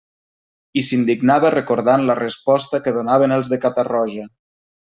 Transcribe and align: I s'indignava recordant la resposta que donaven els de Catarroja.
I 0.81 0.83
s'indignava 0.87 1.51
recordant 1.55 2.07
la 2.09 2.17
resposta 2.21 2.81
que 2.87 2.97
donaven 2.99 3.39
els 3.39 3.55
de 3.55 3.63
Catarroja. 3.67 4.29